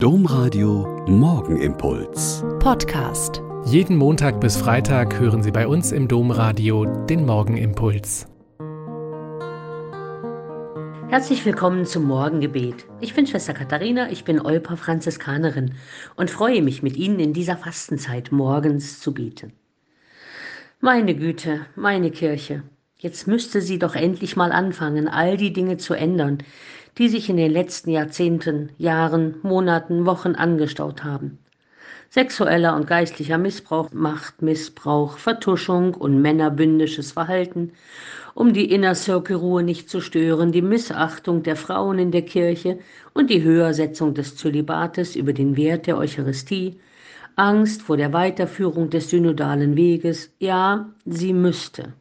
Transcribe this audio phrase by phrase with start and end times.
[0.00, 2.44] Domradio Morgenimpuls.
[2.60, 3.42] Podcast.
[3.64, 8.28] Jeden Montag bis Freitag hören Sie bei uns im Domradio den Morgenimpuls.
[11.08, 12.86] Herzlich willkommen zum Morgengebet.
[13.00, 15.74] Ich bin Schwester Katharina, ich bin Olper Franziskanerin
[16.14, 19.52] und freue mich mit Ihnen in dieser Fastenzeit morgens zu beten.
[20.78, 22.62] Meine Güte, meine Kirche,
[22.98, 26.38] jetzt müsste sie doch endlich mal anfangen, all die Dinge zu ändern,
[26.98, 31.38] die sich in den letzten Jahrzehnten, Jahren, Monaten, Wochen angestaut haben.
[32.10, 37.72] Sexueller und geistlicher Missbrauch, Machtmissbrauch, Vertuschung und männerbündisches Verhalten,
[38.34, 42.78] um die Inner Circle Ruhe nicht zu stören, die Missachtung der Frauen in der Kirche
[43.12, 46.80] und die Höhersetzung des Zölibates über den Wert der Eucharistie,
[47.36, 51.92] Angst vor der Weiterführung des synodalen Weges, ja, sie müsste.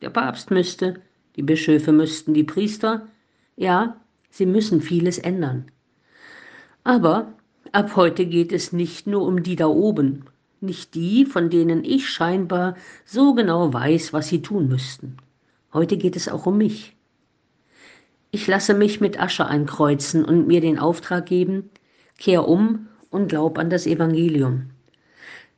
[0.00, 1.00] Der Papst müsste,
[1.34, 3.08] die Bischöfe müssten, die Priester,
[3.56, 3.96] ja,
[4.36, 5.64] Sie müssen vieles ändern.
[6.84, 7.32] Aber
[7.72, 10.26] ab heute geht es nicht nur um die da oben,
[10.60, 15.16] nicht die, von denen ich scheinbar so genau weiß, was sie tun müssten.
[15.72, 16.94] Heute geht es auch um mich.
[18.30, 21.70] Ich lasse mich mit Asche einkreuzen und mir den Auftrag geben,
[22.18, 24.66] kehr um und glaub an das Evangelium.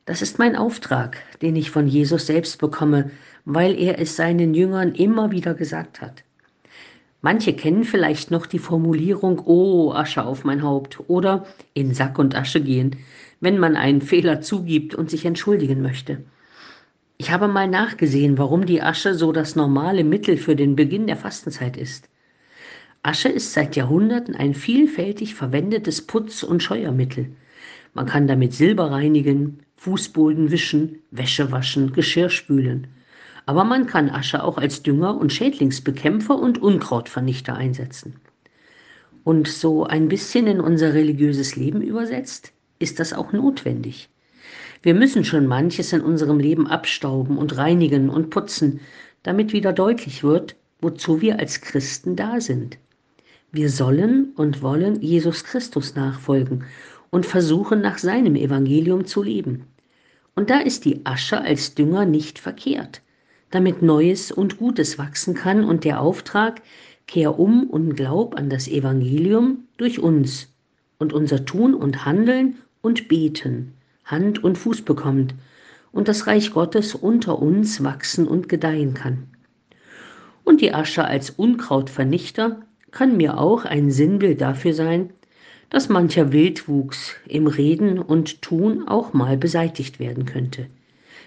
[0.04, 3.10] Das ist mein Auftrag, den ich von Jesus selbst bekomme,
[3.44, 6.22] weil er es seinen Jüngern immer wieder gesagt hat.
[7.20, 12.36] Manche kennen vielleicht noch die Formulierung, oh, Asche auf mein Haupt oder in Sack und
[12.36, 12.96] Asche gehen,
[13.40, 16.22] wenn man einen Fehler zugibt und sich entschuldigen möchte.
[17.16, 21.16] Ich habe mal nachgesehen, warum die Asche so das normale Mittel für den Beginn der
[21.16, 22.08] Fastenzeit ist.
[23.02, 27.30] Asche ist seit Jahrhunderten ein vielfältig verwendetes Putz- und Scheuermittel.
[27.94, 32.86] Man kann damit Silber reinigen, Fußboden wischen, Wäsche waschen, Geschirr spülen.
[33.48, 38.16] Aber man kann Asche auch als Dünger und Schädlingsbekämpfer und Unkrautvernichter einsetzen.
[39.24, 44.10] Und so ein bisschen in unser religiöses Leben übersetzt, ist das auch notwendig.
[44.82, 48.80] Wir müssen schon manches in unserem Leben abstauben und reinigen und putzen,
[49.22, 52.76] damit wieder deutlich wird, wozu wir als Christen da sind.
[53.50, 56.64] Wir sollen und wollen Jesus Christus nachfolgen
[57.08, 59.64] und versuchen nach seinem Evangelium zu leben.
[60.34, 63.00] Und da ist die Asche als Dünger nicht verkehrt
[63.50, 66.62] damit Neues und Gutes wachsen kann und der Auftrag,
[67.06, 70.52] kehr um und glaub an das Evangelium durch uns
[70.98, 73.72] und unser Tun und Handeln und Beten
[74.08, 75.34] Hand und Fuß bekommt
[75.92, 79.28] und das Reich Gottes unter uns wachsen und gedeihen kann.
[80.44, 82.60] Und die Asche als Unkrautvernichter
[82.90, 85.10] kann mir auch ein Sinnbild dafür sein,
[85.68, 90.66] dass mancher Wildwuchs im Reden und Tun auch mal beseitigt werden könnte.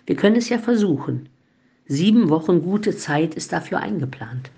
[0.08, 1.30] Wir können es ja versuchen.
[1.92, 4.50] Sieben Wochen gute Zeit ist dafür eingeplant.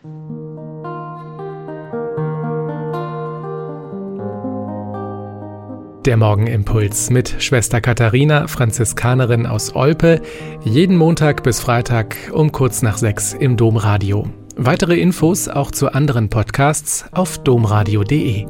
[6.05, 10.21] Der Morgenimpuls mit Schwester Katharina, Franziskanerin aus Olpe,
[10.63, 14.27] jeden Montag bis Freitag um kurz nach sechs im Domradio.
[14.55, 18.45] Weitere Infos auch zu anderen Podcasts auf domradio.de.